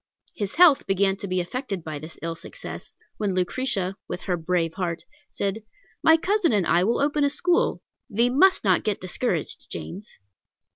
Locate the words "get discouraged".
8.83-9.67